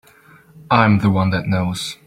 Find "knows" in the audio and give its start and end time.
1.45-1.99